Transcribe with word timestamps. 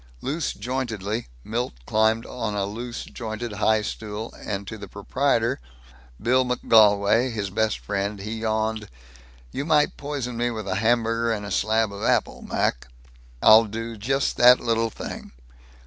Loose 0.21 0.53
jointedly 0.53 1.27
Milt 1.43 1.73
climbed 1.85 2.25
a 2.25 2.65
loose 2.65 3.03
jointed 3.03 3.51
high 3.51 3.83
stool 3.83 4.33
and 4.35 4.65
to 4.67 4.75
the 4.75 4.87
proprietor, 4.87 5.59
Bill 6.19 6.43
McGolwey, 6.43 7.31
his 7.31 7.51
best 7.51 7.77
friend, 7.77 8.19
he 8.19 8.39
yawned, 8.39 8.89
"You 9.51 9.63
might 9.63 9.97
poison 9.97 10.37
me 10.37 10.49
with 10.49 10.67
a 10.67 10.73
hamburger 10.77 11.31
and 11.31 11.45
a 11.45 11.51
slab 11.51 11.93
of 11.93 12.01
apple, 12.03 12.41
Mac." 12.41 12.87
"I'll 13.43 13.65
just 13.67 14.37
do 14.37 14.41
that 14.41 14.59
little 14.59 14.89
thing. 14.89 15.33